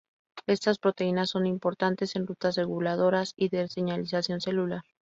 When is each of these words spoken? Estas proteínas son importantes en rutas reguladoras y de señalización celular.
Estas 0.47 0.79
proteínas 0.79 1.29
son 1.29 1.45
importantes 1.45 2.15
en 2.15 2.25
rutas 2.25 2.55
reguladoras 2.57 3.33
y 3.37 3.49
de 3.49 3.67
señalización 3.67 4.41
celular. 4.41 4.81